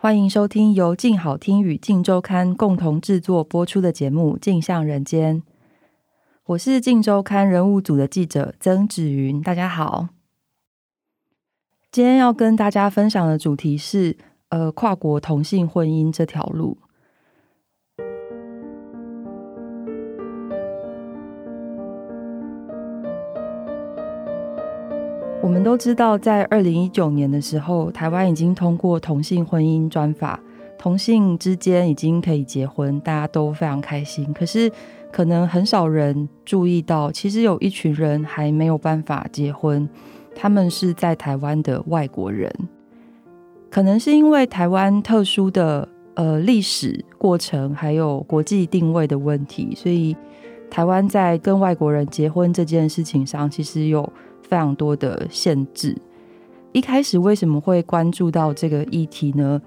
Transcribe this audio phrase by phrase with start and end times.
[0.00, 5.42] 欢迎收听由静好听与静周刊共同制作播出的节目《镜像人间》。
[6.44, 10.10] 我是静周刊人物组的记者曾芷云，大家好。
[11.90, 14.16] 今天要跟大家分享的主题是，
[14.50, 16.78] 呃，跨国同性婚姻这条路。
[25.48, 30.38] 我们都知道，在二零一九年的时候，台湾已经通过同性婚姻专法，
[30.76, 34.30] 同性之间已经可以结婚，大家都非常开心。
[34.34, 34.70] 可是，
[35.10, 39.88] 可能很少人注意到，其实有一群人还没有办法结婚，
[40.34, 42.54] 他们是在台湾的外国人。
[43.70, 50.14] 可能是因为台湾特殊的呃历史过程，还有国际定位的问题，所以
[50.70, 54.06] 台湾在跟外国人结婚这件事情上，其实有。
[54.48, 55.96] 非常多的限制。
[56.72, 59.60] 一开始为什么会关注到这个议题呢？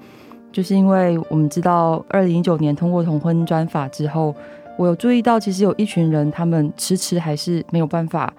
[0.51, 4.35] 就是因为我们知道，二零一九年通过同婚专法之后，
[4.77, 8.33] 我有注意到，其实有一群人，他们迟迟还是没有办法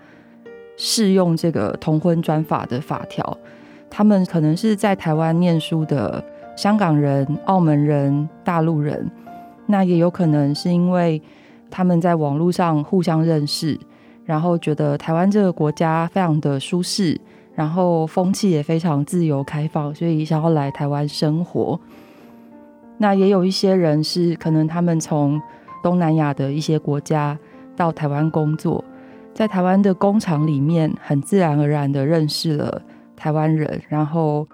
[0.76, 3.36] 适用这个同婚专法的法条。
[3.90, 6.22] 他们可能是在台湾念书的
[6.56, 9.10] 香港人、澳门人、大陆人，
[9.66, 11.20] 那也有可能是因为
[11.70, 13.78] 他们在网络上互相认识。
[14.24, 17.20] 然后觉得台湾这个国家非常的舒适，
[17.54, 21.78] 然后风气也非常自由开放，所以想要来台湾生活。
[22.98, 25.40] 那也有一些人是可能他们从
[25.82, 27.36] 东南亚的一些国家
[27.74, 28.84] 到台湾工作，
[29.34, 32.80] 在台湾的工厂里面很自然而然的认识了
[33.16, 34.46] 台湾人，然后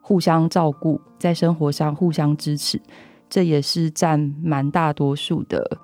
[0.00, 2.80] 互相照顾，在生活上互相支持，
[3.28, 5.78] 这也是占蛮大多数的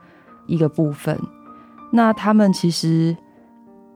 [0.47, 1.19] 一个部分。
[1.93, 3.17] 那他们其实，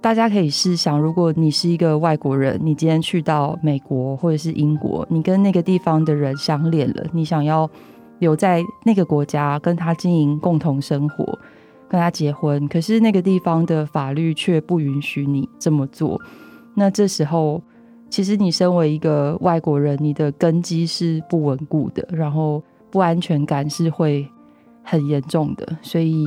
[0.03, 7.69] 大家可以试想，如果你是一个外国人，你今天去到美国或者是英国，你跟那个地方的人相恋了，你想要
[8.19, 11.39] 留在那个国家跟他经营共同生活，
[11.87, 16.19] 跟他结婚，可是那个地方的法律却不允许你这么做。
[16.75, 17.62] 那这时候，
[18.09, 24.27] 其实你身为一个外国人，你的根基是不稳固的，然后不安全感是会
[24.83, 26.25] 很严重的，所以。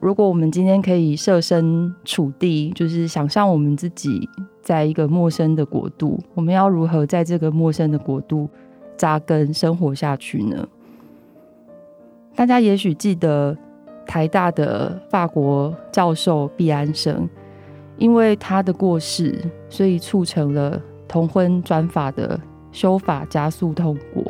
[0.00, 4.28] 如果我们今天可以设身处地，就是想象我们自己
[4.62, 8.48] 在一个陌生的国度，我们要如何在这个陌生的国度
[8.96, 10.68] 扎根生活下去呢？
[12.36, 13.56] 大家也许记得
[14.06, 17.28] 台大的法国教授毕安生，
[17.96, 19.36] 因为他的过世，
[19.68, 24.24] 所以促成了同婚专法的修法加速通过。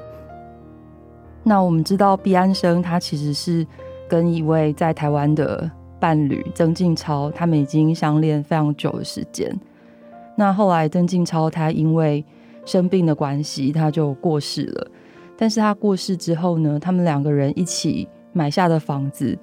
[1.42, 3.66] 那我们知道毕安生他其实是。
[4.08, 5.70] 跟一位在台湾的
[6.00, 9.54] 伴侣曾静超，他们已经相恋非常久的时间。
[10.36, 12.24] 那后来曾静超他因为
[12.64, 14.90] 生病的关系，他就过世了。
[15.36, 19.38] 但是他过世之后呢，他们两个人一起买下的房子，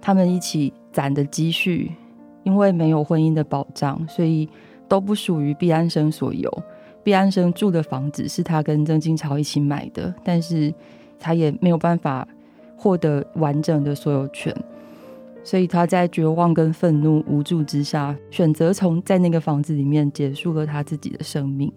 [0.00, 1.92] 他们一起攒的积蓄，
[2.44, 4.48] 因为没有婚姻的保障，所以
[4.88, 6.50] 都不属于毕安生所有。
[7.02, 10.72] 毕安生住的房子是他跟曾静超一起买的，但是
[11.18, 12.26] 他也没有办法。
[12.84, 14.54] 获得完整的所有权，
[15.42, 21.72] 所以他在绝望、跟愤怒、无助之下，选择从在那个房子里面结束了他自己的生命。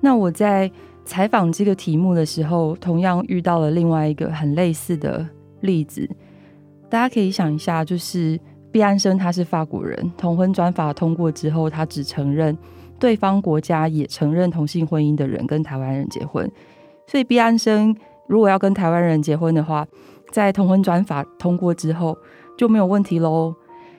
[0.00, 0.68] 那我在
[1.04, 5.24] 采访这个题目的时候，同样遇到了另外一个很类似的
[5.60, 6.10] 例子。
[6.88, 8.36] 大家可以想一下，就是
[8.72, 12.58] 毕安生他是法国人，同婚专法通过之后，他只承认
[12.98, 16.50] 对方国家也承认同性婚姻的人跟台湾人结婚，
[17.06, 17.94] 所以毕安生。
[18.30, 19.84] 如果要跟台湾人结婚的话，
[20.30, 22.16] 在同婚转法通过之后
[22.56, 23.52] 就没有问题喽。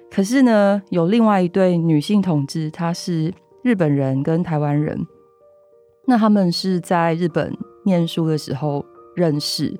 [0.09, 5.05] 可是呢，有另外一对女性同志，她是日本人跟台湾人，
[6.05, 8.85] 那他们是在日本念书的时候
[9.17, 9.77] 认识，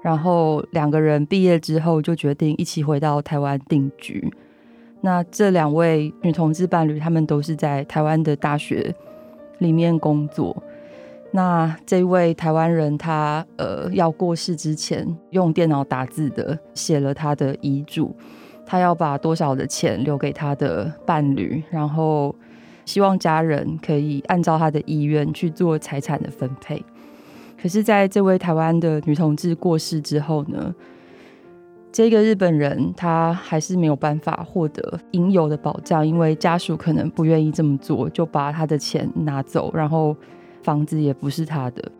[0.00, 4.32] 然后两个人毕业之后就决定一起回到台湾定居。
[5.02, 8.94] 那这两位女同志伴侣，他们都是在台湾的大学
[9.58, 10.62] 里面工作。
[11.34, 18.14] 那这位台湾人他，他呃要过世之前，用电脑打字的写了他的遗嘱，
[18.66, 22.34] 他要把多少的钱留给他的伴侣，然后
[22.84, 26.84] 希望家人可以按照他的意愿去做财产的分配。
[27.60, 30.74] 可是，在这位台湾的女同志过世之后呢，
[31.90, 40.14] 这个日本人他还是没有办法获得应有的保障，因为家属可能不愿意这么做，就把他的钱拿走，然后
[40.62, 41.90] 房子也不是他的。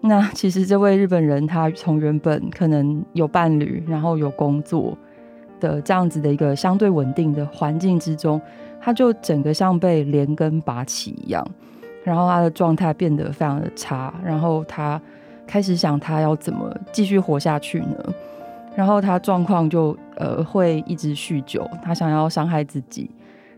[0.00, 4.98] 那其实这位日本人他从原本可能有伴侣，然后有工作
[5.60, 8.40] 的这样子的一个相对稳定的环境之中，
[8.80, 11.46] 他就整个像被连根拔起一样，
[12.02, 15.00] 然后他的状态变得非常的差，然后他
[15.46, 17.96] 开始想他要怎么继续活下去呢？
[18.74, 23.08] 然后他状况就呃会一直酗酒，他想要伤害自己，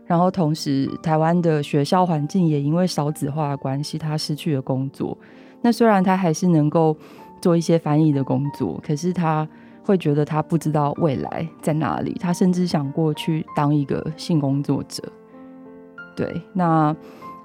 [0.05, 5.17] 然后同时台湾的学校环境也因为少子化的关系，他失去了工作。
[5.61, 6.95] 那虽然他还是能够
[7.41, 9.47] 做一些翻译的工作，可是他
[9.83, 12.15] 会觉得他不知道未来在哪里。
[12.19, 15.03] 他甚至想过去当一个性工作者。
[16.15, 16.95] 对，那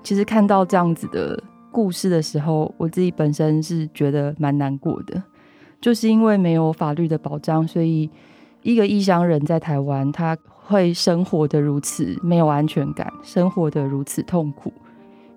[0.03, 1.43] 其实看到这样子的
[1.73, 5.23] 故事的时候，我自己本身是觉得蛮难过的。
[5.81, 8.11] 就是因为没有法律的保障，所以
[8.63, 10.37] 一个异乡人在台湾，他
[10.71, 14.73] 会生活得如此没有安全感，生活得如此痛苦。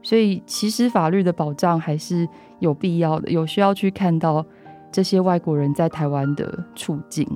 [0.03, 4.45] 所以，其实法律的保障还是有必要的，有需要去看到
[4.91, 7.27] 这些外国人在台湾的处境。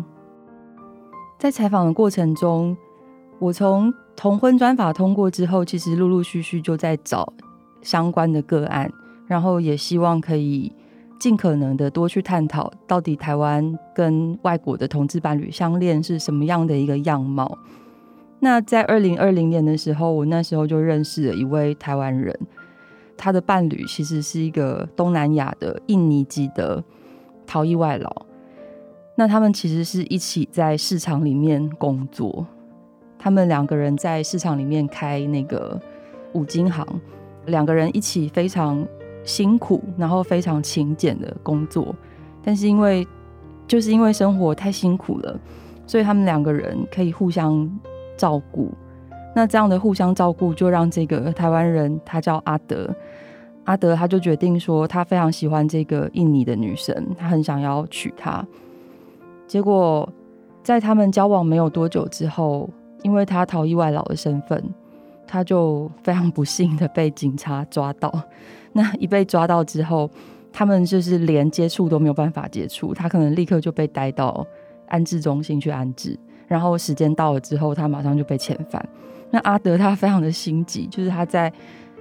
[1.40, 2.78] 在采访的过程中，
[3.40, 7.34] 我从同婚专法通过之后，其实陆陆续续就在找
[7.82, 8.92] 相关的个案，
[9.26, 10.72] 然后也希望可以。
[11.20, 17.58] 尽可能的多去探讨，到底台湾跟外国的同志伴侣相恋是什么样的一个样貌。
[18.40, 22.38] 那在二零二零年的时候，我那时候就认识了一位台湾人，
[23.18, 26.84] 他的伴侣其实是一个东南亚的印尼籍的
[27.46, 28.26] 逃逸外劳。
[29.16, 32.46] 那他们其实是一起在市场里面工作，
[33.18, 35.80] 他们两个人在市场里面开那个
[36.34, 36.86] 五金行，
[37.48, 38.86] 两个人一起非常。
[39.24, 41.94] 辛苦，然后非常勤俭的工作，
[42.42, 43.06] 但是因为
[43.68, 45.38] 就是因为生活太辛苦了，
[45.86, 47.70] 所以他们两个人可以互相
[48.18, 48.70] 照顾。
[49.36, 52.94] 那这样的互相照顾，就让这个台湾人，他叫阿德，
[53.66, 58.46] 阿德他就决定说，他非常喜欢这个印尼的女生，他很想要娶她。
[59.46, 60.08] 结果
[60.64, 62.70] 在他们交往没有多久之后，
[63.04, 64.62] 因为他逃逸外劳的身份，
[65.28, 68.12] 他就非常不幸的被警察抓到。
[68.74, 70.10] 那一被抓到之后，
[70.52, 74.46] 他们就是连接触都没有办法接触，他可能立刻就被带到
[74.88, 76.18] 安置中心去安置，
[76.48, 78.88] 然后时间到了之后，他马上就被遣返。
[79.30, 81.52] 那阿德他非常的心急，就是他在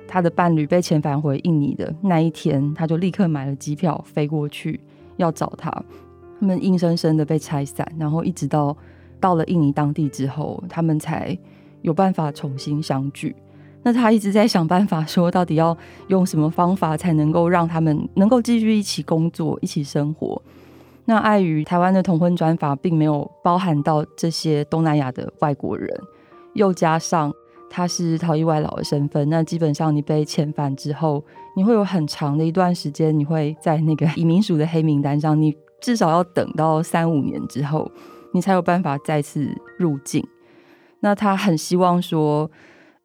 [0.07, 4.81] 他的伴侣被遣返回印尼的那一天，他就立刻买了机票飞过去
[5.17, 5.71] 要找他。
[6.39, 8.77] 他们硬生生的被拆散，然后一直到
[9.19, 11.37] 到了印尼当地之后，他们才
[11.83, 13.35] 有办法重新相聚。
[13.83, 15.77] 那他一直在想办法，说到底要
[16.09, 20.41] 用什么方法才能够让他们能够继续一起工作、一起生活。
[21.07, 25.89] 那碍于台湾的同婚专法并没有包含到这些东南亚的外国人，
[26.55, 27.33] 又加上
[27.71, 31.25] 他是逃逸外劳的身份，那基本上你被遣返之后，
[31.57, 37.91] 你会有很长的一段时间，你会在那个移民署的黑名单上，你至少要等到三五年之后，
[38.33, 39.49] 你才有办法再次
[39.79, 40.27] 入境。
[41.01, 42.51] 那他很希望说。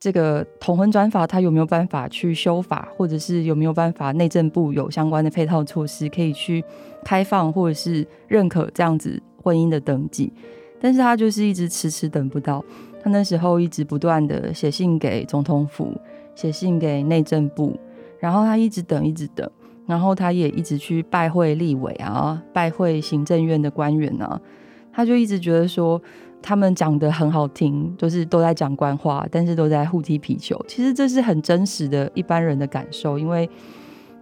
[0.01, 6.65] 这个同婚专法，他有没有办法去修法，或者是有没有办法内政部有相关的配套措施，可以去
[7.05, 10.33] 开放或者是认可这样子婚姻的登记？
[10.79, 12.65] 但是他就是一直迟迟等不到。
[13.03, 15.95] 他那时候一直不断的写信给总统府，
[16.33, 17.79] 写信给内政部，
[18.19, 19.47] 然后他一直等，一直等，
[19.85, 24.41] 然后他也一直去拜会立委啊，拜会行政院的官员啊，
[24.91, 26.01] 他就一直觉得说。
[26.41, 30.59] 他们讲得很好听，就是都在讲官话，但是都在互踢皮球。
[30.67, 33.49] 其实这是很真实的一般人的感受，因为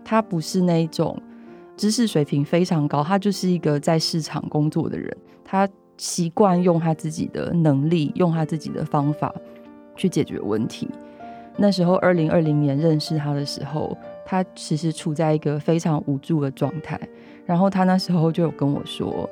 [0.04, 1.18] 他不是那种
[1.78, 9.34] 知识水平非常高，他就是一个在市场工作的人，他习惯用他自己的能力，用他自己的方法
[9.96, 10.90] 去解决问题。
[11.58, 17.00] 那时候，二零二零年认识他的时候，他其实处在一个非常无助的状态。
[17.46, 19.30] 然后他那时候就有跟我说，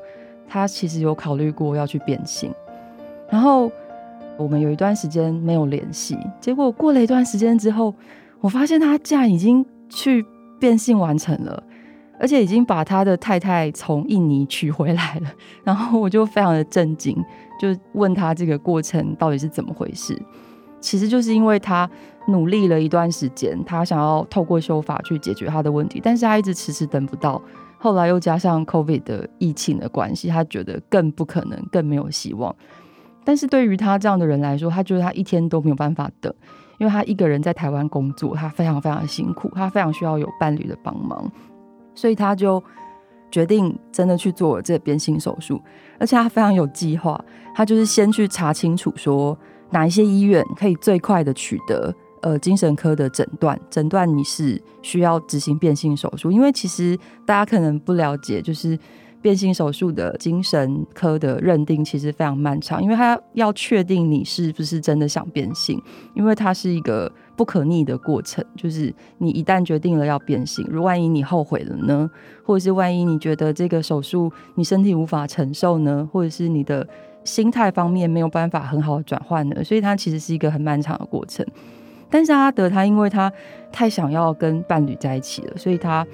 [0.48, 2.54] 他其实有考虑过要去变性。
[3.30, 3.72] 然后
[4.38, 7.94] 我们有一段时间没有联系，结果过了一段时间之后，
[8.40, 10.26] 我发现他竟然已经去
[10.60, 11.62] 变性完成了，
[12.20, 15.30] 而且已经把他的太太从印尼娶回来了。
[15.64, 17.16] 然后我就非常的震惊，
[17.60, 20.18] 就问他这个过程到底是怎么回事。
[20.80, 21.90] 其实就是因为他
[22.28, 27.42] 努力了一段时间，他想要透过修法去解决他的问题，但是他一直迟迟等不到。
[27.80, 32.56] 后来又加上 COVID 的疫情的关系，他觉得更不可能，更没有希望。
[33.28, 36.34] 但是对于他这样的人来说，他觉得他一天都没有办法等，
[36.78, 41.30] 因为他一个人在台湾工作，他非常非常辛苦，他非常需要有伴侣的帮忙，
[41.94, 42.64] 所以他就
[43.30, 45.62] 决定真的去做了这个变性手术，
[46.00, 47.22] 而且他非常有计划，
[47.54, 49.38] 他就是先去查清楚说
[49.72, 58.80] 哪一些医院可以最快的取得呃精神科的诊断，诊断你是需要执行变性手术，因为其实大家可能不了解，就是。
[59.28, 65.82] 变性手术的精神科的认定其实非常漫长，因为他要确定你是不是真的想变性，
[66.14, 68.42] 因为它是一个不可逆的过程。
[68.56, 72.10] 就是你一旦决定了要变性，如万一你后悔了呢？
[72.46, 76.08] 或者是万一你觉得这个手术你身体无法承受呢？
[76.14, 76.88] 或者是你的
[77.26, 79.62] 心态方面没有办法很好的转换呢？
[79.62, 81.46] 所以它其实是一个很漫长的过程。
[82.10, 83.30] 但是阿德他因为他
[83.74, 86.08] 太想要跟伴侣在一起了，所以他。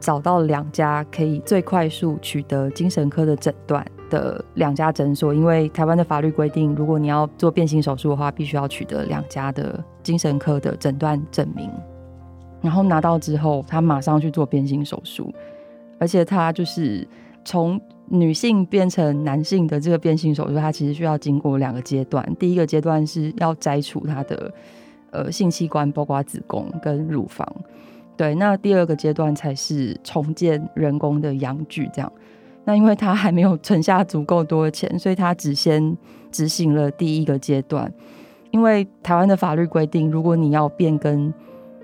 [0.00, 11.70] 找到两家可以最快速取得精神科的诊断的两家诊所，因为台湾的法律规定，如果你要做变性手术的话，必须要取得两家的精神科的诊断证明。
[12.60, 15.32] 然后拿到之后，他马上去做变性手术，
[15.98, 17.06] 而且他就是
[17.44, 22.24] 从女性变成男性的这个变性手术，他其实需要经过两个阶段。
[22.38, 24.52] 第一个阶段是要摘除他的
[25.10, 27.46] 呃性器官，包括子宫跟乳房。
[28.18, 32.12] 对，那第二个阶段才是重建人工的阳具，这样。
[32.64, 35.96] 那因为他还没有存下足够多的钱，所以他只先
[36.32, 37.90] 执行了第一个阶段。
[38.50, 41.32] 因为台湾的法律规定，如果你要变更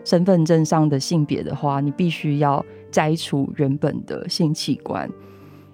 [0.04, 5.08] 身份证上的性别的话，你必须要摘除原本的性器官。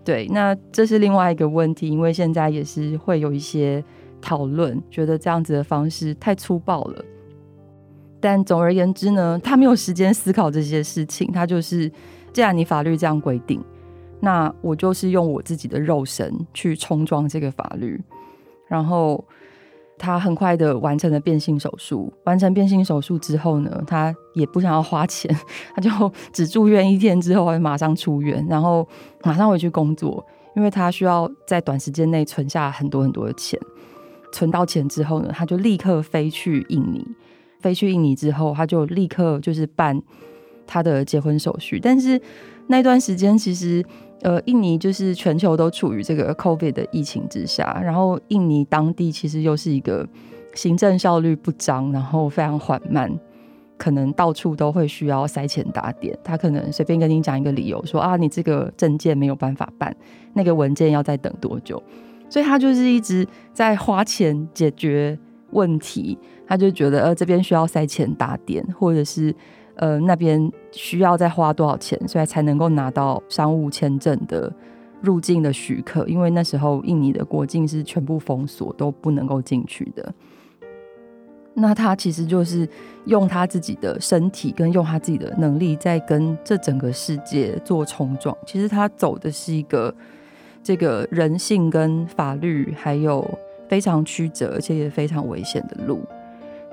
[0.05, 3.83] 对，那这是另外一个问题，因为现在也是会有一些
[4.21, 7.05] 讨论，觉得这样子的方式太粗暴了。
[8.21, 11.31] 但总而言之呢，他没有时间思考这些事情。
[11.33, 11.91] 他就是，
[12.33, 13.63] 既然你法律这样规定，
[14.21, 18.01] 那我就是用我自己的肉身去冲撞这个法律。
[18.69, 19.25] 然后
[19.99, 22.13] 他很快的完成了变性手术。
[22.25, 25.35] 完成变性手术之后呢，他也不想要花钱，
[25.75, 28.87] 他就只住院一天之后，会马上出院，然后
[29.23, 30.25] 马上回去工作，
[30.55, 33.59] 因为他需要在短时间内存下很多很多的钱。
[34.33, 37.05] 存到钱之后呢，他就立刻飞去印尼。
[37.61, 40.01] 飞去印尼之后，他就立刻就是办
[40.67, 41.79] 他的结婚手续。
[41.81, 42.21] 但是
[42.67, 43.85] 那段时间，其实
[44.23, 50.07] 呃，印尼就是全球都处于这个 COVID 的疫情之下，然后印尼当地其实又是一个
[50.55, 53.11] 行政效率不彰，然后非常缓慢，
[53.79, 56.17] 可能到处都会需要塞钱打点。
[56.23, 59.97] 他可能随便跟你讲一个理由，说啊，你这个证件没有办法办，
[60.35, 61.83] 那个文件要再等多久？
[62.29, 65.19] 所以他就是一直在花钱解决
[65.51, 66.17] 问题。
[66.51, 69.33] 他就觉得，呃，这边需要塞钱打点，或者是，
[69.77, 74.53] 呃，那边需要再花多少钱，所以才能够拿到商务签证的
[75.01, 76.05] 入境的许可。
[76.09, 80.13] 因为那时候印尼的国境是全部封锁，都不能够进去的。
[81.55, 82.69] 那他其实就是
[83.05, 88.37] 用他自己的身体跟用他自己的能力，在跟这整个世界做冲撞。
[88.45, 89.95] 其实他走的是一个
[90.65, 93.25] 这个人性跟法律还有
[93.69, 96.05] 非常曲折，而且也非常危险的路。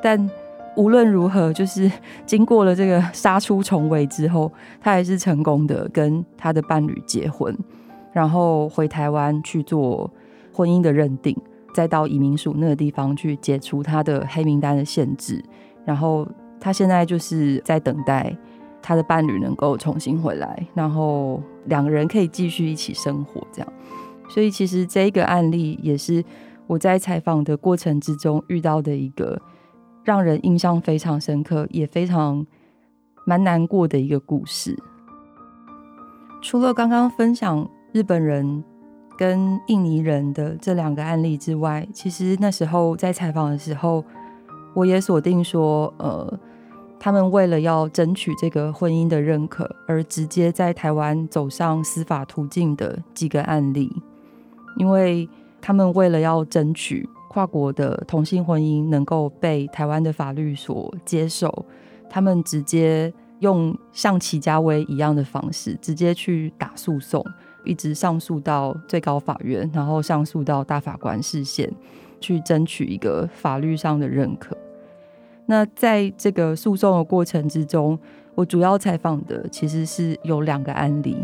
[0.02, 0.30] 但
[0.76, 1.92] 无论如何，就是
[2.24, 7.58] 经过了这个杀出重围之后，他还是成功的跟他的伴侣结婚，
[8.14, 10.08] 然后回台湾去做
[10.54, 11.36] 婚姻的认定，
[11.74, 15.44] 再到移民署那个地方去解除他的黑名单的限制，
[15.84, 16.28] 然后
[16.60, 18.38] 他现在就是在等待
[18.80, 23.74] 他的伴侣能够重新回来，然后两个人可以继续一起生活，这样。
[24.30, 26.24] 所以其实这一个案例也是
[26.68, 29.42] 我在采访的过程之中遇到的一个。
[30.08, 32.48] 让人印象非常深刻，也非常
[33.26, 34.74] 蛮难过的一个故事。
[36.42, 38.64] 除了刚刚分享日本人
[39.18, 44.02] 跟印尼人的这两个案例之外，其实那时候在采访的时候，
[44.74, 46.40] 我也锁定说，呃，
[46.98, 53.94] 他们为了要争取这个婚姻的认可，而直接在台湾走上司法途径的几个案例，
[54.78, 55.28] 因为
[55.60, 57.10] 他们为了要争取。
[57.28, 61.66] 跨国的同性婚姻能够被台湾的法律所接受，
[62.10, 67.24] 他们直接用像祁家威一样的方式，直接去打诉讼，
[67.64, 71.72] 一直上诉到最高法院，然后上诉到大法官视线，
[72.20, 74.58] 去争取一个法律上的认可。
[75.46, 77.98] 那在这个诉讼的过程之中，
[78.36, 81.18] 我主要采访的其实是有两个案例，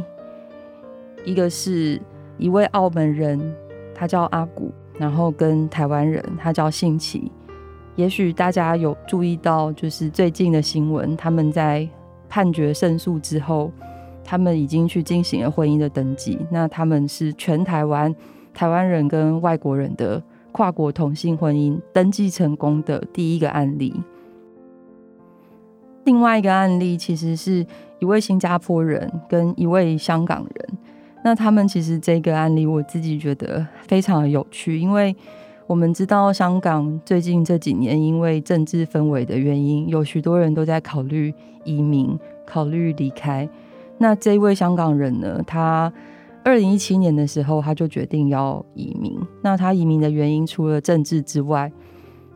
[1.25, 1.99] 一个是
[2.37, 3.55] 一位澳门人，
[3.95, 4.71] 他叫阿古。
[4.97, 7.31] 然后跟台湾人，他叫幸琪。
[7.95, 11.87] 也许大家有注意到，就是最近的新闻，他们在
[12.27, 13.71] 判决胜诉之后，
[14.23, 16.39] 他们已经去进行了婚姻的登记。
[16.49, 18.13] 那他们是全台湾
[18.53, 20.21] 台湾人跟外国人的
[20.51, 23.93] 跨国同性婚姻登记成功的第一个案例。
[26.05, 27.65] 另外一个案例其实是
[27.99, 30.77] 一位新加坡人跟一位香港人。
[31.23, 35.15] 那他们其实这个案例，我自己觉得非常有趣，因为
[35.65, 43.47] 我们知道香港最近这几年因为政治氛围的原因，有许多人都在考虑移民，考虑离开。
[43.97, 45.91] 那这位香港人呢，他
[46.43, 49.17] 二零一七年的时候他就决定要移民。
[49.41, 51.71] 那他移民的原因除了政治之外，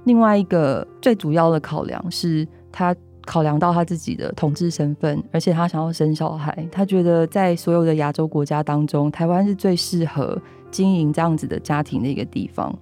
[0.06, 2.96] 另外一个最主要的考量是他。
[3.28, 10.42] 考量到他自己的同志身份，而且他想要生小孩，他觉得在所有的亚洲国家当中，台湾是最适合
[10.72, 12.74] 经营这样子的家庭的一个地方，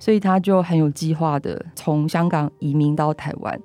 [0.00, 3.58] 所以他就很有计划的从香港移民到台湾。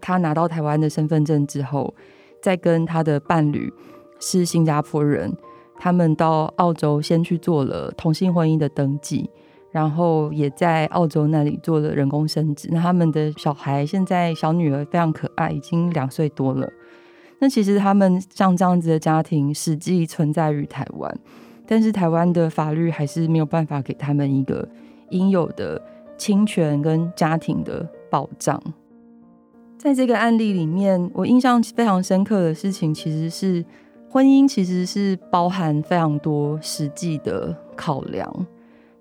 [0.00, 1.94] 他拿到台湾的身份证之后，
[2.42, 3.72] 再跟他的伴侣
[4.18, 5.32] 是新加坡人，
[5.78, 9.30] 他们到澳洲先去做了同性婚姻的登记。
[9.76, 16.66] 然后也在澳洲那里做了人工生殖，那他们的小孩现在小女儿非常可爱，已经两岁多了。
[17.40, 21.14] 那其实他们像这样子的家庭实际存在于台湾，
[21.66, 24.66] 但是台湾的法律还是没有办法给他们一个
[25.10, 25.78] 应有的
[26.16, 28.58] 亲权跟家庭的保障。
[29.76, 33.62] 在这个案例里面，我印象非常深刻的事情，其实是
[34.08, 38.46] 婚姻其实是包含非常多实际的考量。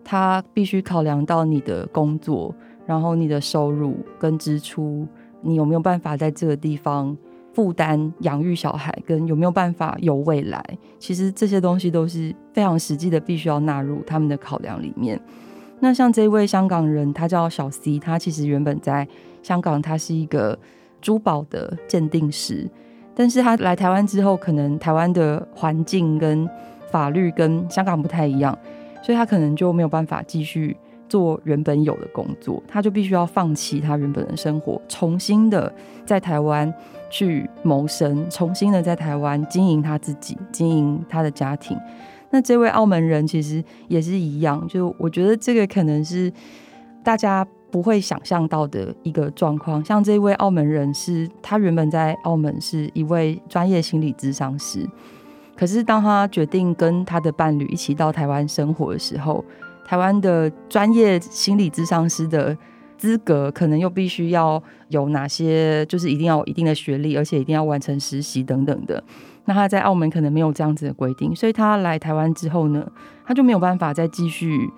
[0.05, 5.05] 他必须考量到你的工作，然后你的收入跟支出，
[5.41, 7.17] 你有没有办法在这个地方
[7.53, 10.63] 负担养育小孩，跟有没有办法有未来。
[11.00, 15.19] 其实这些东西都是非常实际的，必须要纳入他们的考量里面。
[15.79, 19.07] 那像这位香港人，他叫小 C，他其实原本在
[19.41, 20.57] 香港，他是一个
[21.01, 22.69] 珠宝的鉴定师，
[23.15, 26.47] 但是他来台湾之后，可能台湾的环境跟
[26.91, 28.57] 法律跟香港不太一样。
[29.05, 30.75] 所以他可能就没有办法继续
[31.07, 35.71] 做原本有的工作，他就必须要放弃他原本的生活，重新的
[36.07, 36.74] 在台湾
[37.12, 41.77] 去谋生，重新的在台湾经营他自己，经营他的家庭。
[42.31, 46.33] 那这位澳门人其实也是一样，就我觉得这个可能是
[47.03, 49.85] 大家不会想象到的一个状况。
[49.85, 54.89] 像这位澳门人是，他原本在澳门是一位专业心理咨商师。
[55.57, 59.44] 可是，当他决定跟他的伴侣一起到台湾生活的时候，
[59.85, 62.57] 台湾的专业心理咨商师的
[62.98, 65.85] 资格可能又必须要有哪些？
[65.85, 69.01] 就是一定要有一定的学历，而且一定要完成实习等等的。
[69.46, 72.85] 那他在澳门可能没有这样子的规定，所以他来台湾之后呢，
[73.25, 74.70] 他就没有办法再继续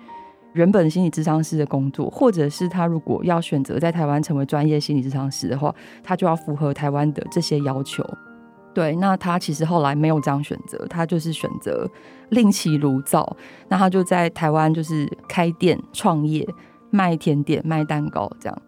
[0.52, 8.04] 原本心理咨商师的工作，或者是他如果要选择在台湾成为专业心理咨商师的话，他就要符合台湾的这些要求。
[8.78, 11.84] 对，那他其实后来没有这样选择，他就是选择
[12.28, 13.36] 另起炉灶。
[13.66, 16.46] 那他就在台湾就是开店创业，
[16.90, 18.62] 卖甜点、卖蛋糕这样。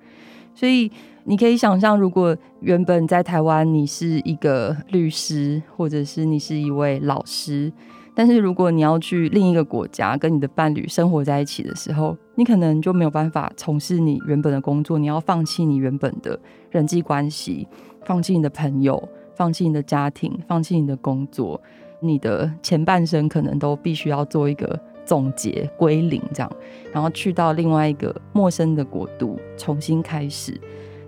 [0.52, 0.90] 所以
[1.22, 7.72] 你可以想象，如果原本在台湾你是一个律师，或者是你是一位老师，
[8.12, 16.36] 但是如果你要去另一个国家跟你的伴侣生活在一起的时候，你可能就没有办法从事你原本的工作，你要放弃你原本的
[16.72, 17.68] 人际关系，
[18.04, 19.00] 放弃你的朋友。
[19.34, 21.60] 放弃你的家庭，放弃你的工作，
[22.00, 26.52] 你的前半生可能都必须要做一个总结归零，这样，
[26.92, 30.60] 然后去到另外一个陌生的国度重新开始。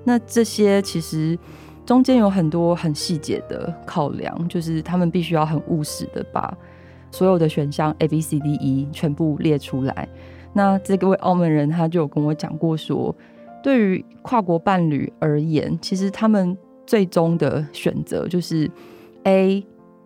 [0.04, 1.38] 那这些其实
[1.86, 6.56] 中间有很多很细节的考量，就是他们必须要很务实的把
[7.10, 10.08] 所有的选项 A、B、C、D、E 全部列出来。
[10.52, 13.14] 那这个位澳门人他就有跟我讲过说，
[13.62, 16.56] 对于跨国伴侣而言，其实他们。
[16.92, 18.70] 最终的选择就是
[19.22, 19.64] A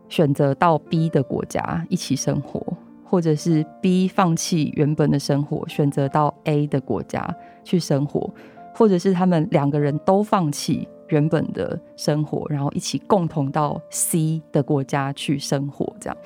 [0.08, 2.62] 选择到 B 的国家一起生活，
[3.02, 7.28] 或者是 B 放弃原本的生活，选择到 A 的国家
[7.64, 8.32] 去生活，
[8.72, 15.92] 或者是他们两个人都放弃原本的生活，然后一起共同到 C 的国家去生活。
[15.98, 16.16] 这样，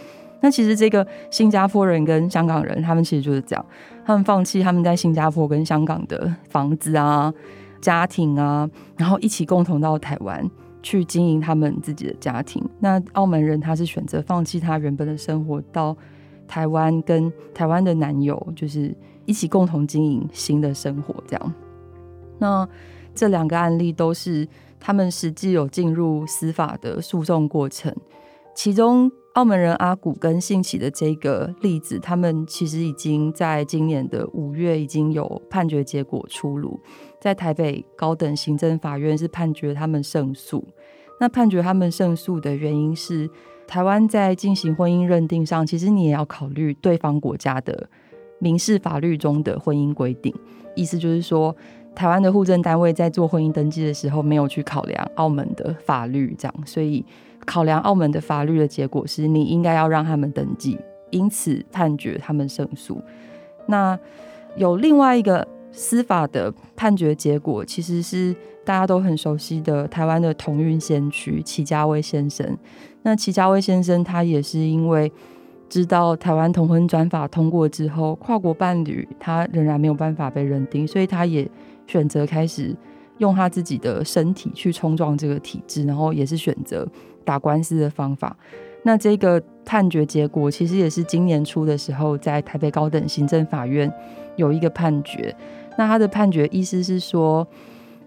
[0.43, 3.65] 那其实这个新加坡人跟香港人，他们其实就是这样，
[4.05, 7.33] 他们放弃他们在新加坡跟香港的房子啊。
[7.81, 10.49] 家庭啊，然后一起共同到台湾
[10.83, 12.63] 去经营他们自己的家庭。
[12.79, 15.97] 那澳门人他是选择放弃他原本的生活，到
[16.47, 21.15] 台湾跟台湾的男友就是一起共同经营新的生活。
[21.27, 21.55] 这样，
[22.39, 22.69] 那
[23.15, 24.47] 这两个案例都是
[24.79, 27.95] 他们实际有进入司法的诉讼过程，
[28.55, 29.11] 其中。
[29.35, 36.77] 澳门人阿古跟兴起的这个例子，他们其实已经在今年的五月已经有判决结果出炉，
[37.21, 40.67] 在台北高等行政法院是判决他们胜诉。
[41.21, 43.29] 那判决他们胜诉的原因是，
[43.67, 47.89] 台湾在进行婚姻认定上，其实你也要考虑对方国家的
[48.39, 50.35] 民事法律中的婚姻规定。
[50.75, 51.55] 意思就是说，
[51.95, 57.05] 台湾的户政单位在做婚姻登记的时候，没有去考量澳门的法律，这样，所以
[57.45, 60.79] 考量澳门的法律的结果是你应该要让他们登记，
[61.11, 62.99] 因此判决他们胜诉。
[63.67, 63.99] 那
[64.57, 72.57] 有另外一个司法的判决结果，其实是大家都很熟悉的台湾的同运先驱齐家威先生。
[73.03, 75.11] 那齐家威先生他也是因为
[75.69, 81.49] 知道台湾同婚转法通过之后，跨国伴侣他仍然没有办法被认定，所以他也
[81.87, 82.77] 选择开始
[83.19, 86.87] 用他自己的身体去冲撞这个体制，然后也是选择
[87.25, 88.37] 打官司的方法。
[88.83, 93.93] 那这个判决结果其实也是今年初的时候，在台北高等行政法院
[94.37, 95.35] 有一个判决。
[95.81, 97.47] 那他的判决意思是说，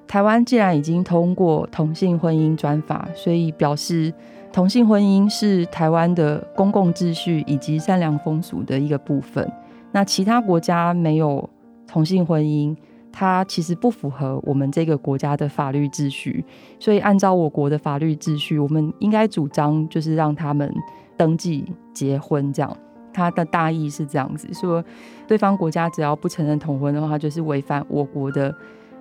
[0.05, 4.13] 台湾既然已经通过同性婚姻专法，所以表示
[4.51, 9.51] 同性婚姻是台湾的公共秩序以及善良风俗的一个部分。
[9.91, 11.49] 那其他国家没有
[11.87, 12.77] 同性婚姻，
[13.11, 16.45] 它其实不符合我们这个国家的法律秩序。
[16.79, 20.71] 所以按照我国的法律秩序，我们应该主张就是让他们
[21.17, 22.77] 登记结婚这样。
[23.13, 24.83] 他的大意是这样子说：
[25.27, 28.53] 对方国家只要不承认同婚的话，就是违反我国的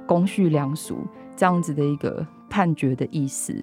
[0.06, 0.98] 公序良俗，
[1.36, 3.54] 这样子的一个判决的意思。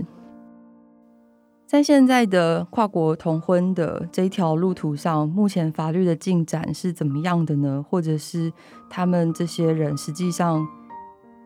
[1.67, 7.85] 在现在的跨国同婚的这一条路途上，目前法律的进展是怎么样的呢？
[7.87, 8.51] 或者是
[8.89, 10.67] 他们这些人实际上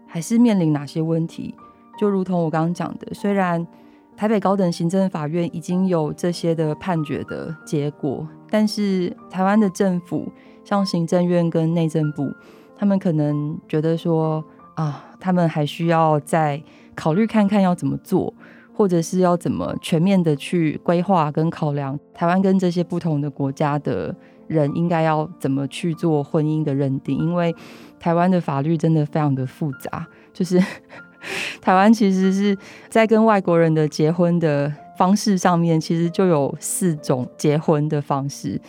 [0.08, 1.54] 还是面临哪些问题？
[2.00, 3.68] 就如同我刚刚讲的，虽然
[4.16, 8.26] 台北高等行政法院已经有这些的判决的结果。
[8.54, 10.32] 但是台湾的政府，
[10.64, 12.32] 像行政院跟内政部，
[12.78, 16.62] 他们可能觉得说啊，他们还需要再
[16.94, 18.32] 考虑看看要怎么做，
[18.72, 27.56] 或者是要怎么全面的去规划跟考量台湾跟这些不同的国家的人应该要怎么去做婚姻的认定，因为
[28.00, 30.64] 台湾的法律真的非常的复杂，就是
[31.60, 32.56] 台湾其实是
[32.88, 34.72] 在跟外国人的结婚的。
[34.98, 38.60] 方式上面其实就有四种结婚的方式，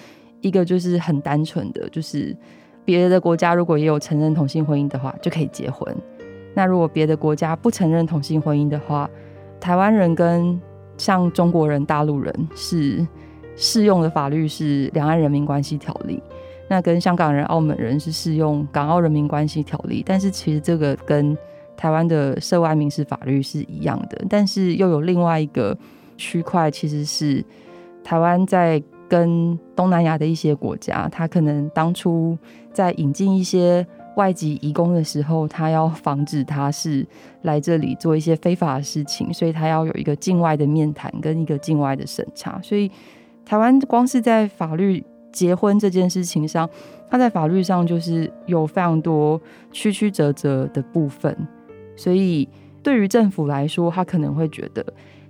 [0.41, 2.35] 一个就是很单纯的，就是
[2.85, 5.95] 别的国家如果也有承认同性婚姻的话，就可以结婚。
[6.55, 9.09] 那如果别的国家不承认同性婚姻的话，
[9.61, 10.59] 台湾人跟
[10.97, 13.07] 像中国人、大陆人是
[13.57, 16.23] 适用的法律是《两岸人民关系条例》，
[16.69, 20.01] 那跟香港人、澳门人是适用《港澳人民关系条例》。
[20.07, 21.37] 但是其实这个跟
[21.77, 25.77] 台湾的涉外民事法律是一样的，但是又有另外一个。
[26.16, 27.44] 区块其实是
[28.03, 32.37] 台湾在跟东南亚的一些国家，他可能当初
[32.72, 37.07] 在引进一些外籍移工的时候，他要防止他是
[37.42, 42.59] 来这里做一些非法的事情，所以他要有一个境外的面谈跟一个境外的审查。
[42.62, 42.90] 所以
[43.44, 46.68] 台湾光是在法律结婚这件事情上，
[47.09, 51.37] 他在法律上就是有非常多曲曲折折的部分，
[51.94, 52.48] 所以
[52.83, 54.85] 对于政府来说，他可能会觉得。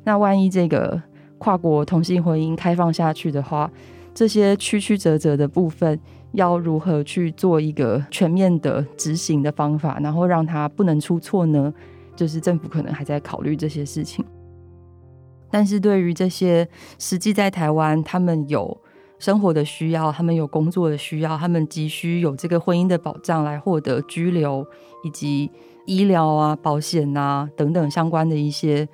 [0.05, 1.03] 那万一这个
[1.39, 3.71] 跨国同性婚姻开放下去的话，
[4.15, 5.99] 这些曲曲折折的部分
[6.33, 11.73] 要如何去做一个全面的执行的方法，然后让它不能出错呢？
[12.15, 14.25] 就是政府可能还在考虑这些事情。
[15.51, 18.77] 但是对于这些实际在台湾，他们有
[19.19, 24.67] 生活的需要，他们有工作的需要，他们急需有这个婚姻的保障来获得居留
[25.03, 25.51] 以及
[25.87, 28.89] 医疗啊、保险啊等等相关的一些。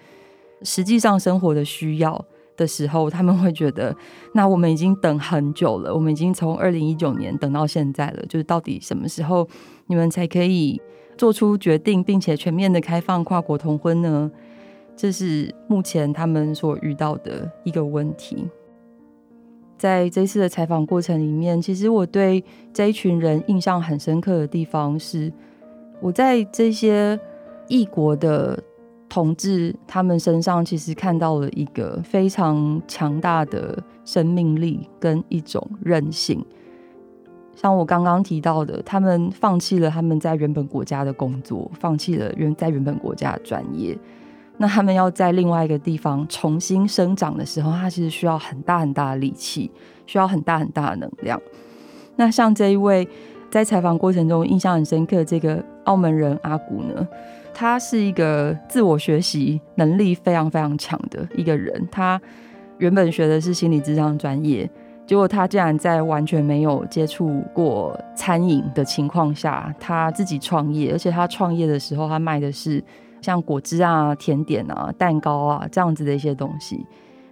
[0.62, 2.22] 实际上生活的需要
[2.56, 3.96] 的时候，他们会觉得，
[4.34, 9.48] 那我们已经等很久了，我们已经从二零一九年等到现在了，就是到底什么时候
[9.86, 10.78] 你们才可以
[11.16, 14.30] 做出决定，并且全面的开放跨国同婚呢？
[14.94, 18.46] 这是目前他们所遇到的一个问题。
[19.78, 22.44] 在这次的采访过程里面，其实我对
[22.74, 25.32] 这一群人印象很深刻的地方是，
[26.02, 27.18] 我在这些
[27.68, 28.62] 异国的。
[29.10, 36.42] 同志他们身上其实看到了一个非常强大的生命力跟一种韧性，
[37.56, 43.98] 像我刚刚提到的，他们放弃了他们在原本国家的工作，放弃了原在原本国家的专业，
[44.58, 49.68] 那他们要在另外一个地方重新生长的时候，他其实需要很大很大的力气，
[50.06, 51.40] 需要很大很大的能量。
[52.14, 53.08] 那像这一位
[53.50, 57.08] 在采访过程中印象很深刻这个澳门人阿古呢？
[57.54, 61.88] 他是一个自我学习能力非常非常强的一个人。
[61.90, 62.20] 他
[62.78, 64.68] 原本学的是心理智商专业，
[65.06, 70.92] 结果他竟然在完全没有接触过餐饮的情况下，他自己创业。
[70.92, 72.82] 而且他创业的时候，他卖的是
[73.20, 76.86] 像果汁啊、甜点啊、蛋糕啊这样子的一些东西。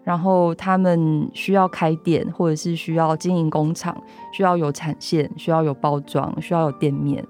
[0.05, 3.95] 然后他们需要开店，或者是需要经营工厂，
[4.33, 7.23] 需要有产线，需要有包装，需要有店面。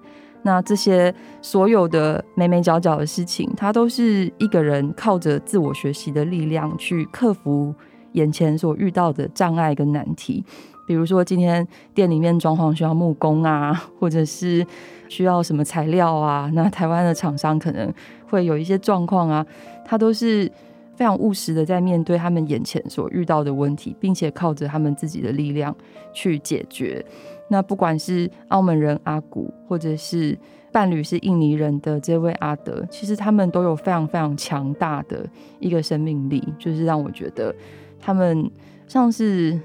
[0.48, 7.74] 那这些所有的眉眉角角的事情，他都是一个人靠着自我学习的力量去克服
[8.12, 10.42] 眼前所遇到的障碍跟难题。
[10.86, 14.66] 比如说，今天店里面装潢需要木工啊，或者是
[15.10, 17.92] 需要什么材料啊，那台湾的厂商可能
[18.26, 19.44] 会有一些状况啊，
[19.84, 20.50] 他都是
[20.96, 25.76] 非常务实的在面对他们眼前所遇到的问题，并且靠着他们自己的力量
[26.14, 27.04] 去解决。
[27.48, 30.38] 那不管是澳门人阿古，或者是
[30.70, 37.54] 伴侣是印尼人的这位阿德，其实他们都有非常非常强大的一个生命力，就是让我觉得
[37.98, 38.50] 他们
[38.86, 39.58] 像是。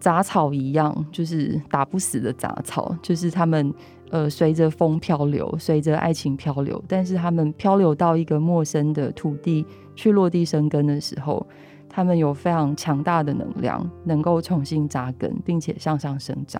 [0.00, 3.70] 杂草一样，就是打不死的杂草，就是他们
[4.08, 9.62] 呃随着风漂流，随着爱情漂流，但是他们漂流到一个陌生的土地
[9.94, 11.46] 去落地生根的时候，
[11.86, 16.58] 他们有非常强大的能量，能够重新扎根，并且向上生长。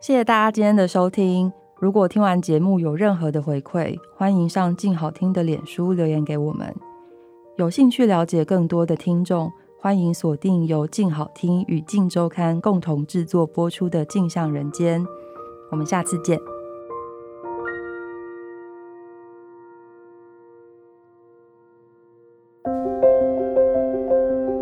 [0.00, 1.52] 谢谢大家今天的收听。
[1.80, 6.72] 如果听完节目有任何的回馈，欢迎上静好听的脸书留言给我们。
[7.56, 9.50] 有兴趣了解更多的听众。
[9.80, 15.00] 欢迎锁定由静好听与静周刊共同制作播出的《镜像人间》，
[15.70, 16.38] 我们下次见。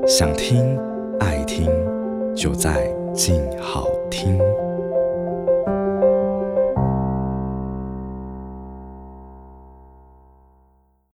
[0.06, 0.78] 想听
[1.18, 1.70] 爱听，
[2.34, 4.38] 就在静好听。